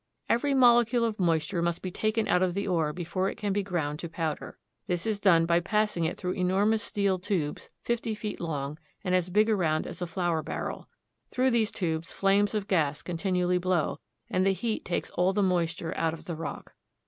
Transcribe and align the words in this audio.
Every 0.27 0.55
molecule 0.55 1.03
of 1.05 1.19
moisture 1.19 1.61
must 1.61 1.83
be 1.83 1.91
taken 1.91 2.27
out 2.27 2.41
of 2.41 2.55
the 2.55 2.67
ore 2.67 2.91
before 2.91 3.29
it 3.29 3.37
can 3.37 3.53
be 3.53 3.61
ground 3.61 3.99
to 3.99 4.09
powder. 4.09 4.57
This 4.87 5.05
is 5.05 5.19
done 5.19 5.45
by 5.45 5.59
passing 5.59 6.05
it 6.05 6.17
through 6.17 6.31
enormous 6.31 6.81
steel 6.81 7.19
tubes 7.19 7.69
fifty 7.83 8.15
feet 8.15 8.39
long 8.39 8.79
and 9.03 9.13
as 9.13 9.29
big 9.29 9.47
around 9.47 9.85
as 9.85 10.01
a 10.01 10.07
flour 10.07 10.41
barrel. 10.41 10.89
Through 11.29 11.51
these 11.51 11.69
tubes 11.71 12.11
flames 12.11 12.55
of 12.55 12.67
gas 12.67 13.03
continually 13.03 13.59
blow, 13.59 13.99
and 14.27 14.43
the 14.43 14.53
heat 14.53 14.85
takes 14.85 15.11
all 15.11 15.33
the 15.33 15.43
moisture 15.43 15.95
out 15.95 16.15
of 16.15 16.25
the 16.25 16.35
rock. 16.35 16.73